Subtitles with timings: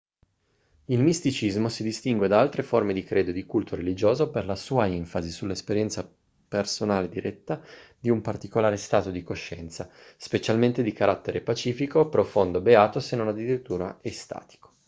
[0.85, 4.55] il misticismo si distingue da altre forme di credo e di culto religioso per la
[4.55, 6.11] sua enfasi sull'esperienza
[6.47, 7.61] personale diretta
[7.99, 9.87] di un particolare stato di coscienza
[10.17, 14.71] specialmente di carattere pacifico profondo beato se non addirittura estatico